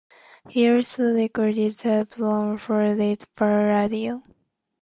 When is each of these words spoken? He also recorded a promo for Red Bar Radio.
He 0.49 0.67
also 0.67 1.13
recorded 1.13 1.73
a 1.85 2.05
promo 2.05 2.59
for 2.59 2.77
Red 2.79 3.23
Bar 3.35 3.67
Radio. 3.67 4.23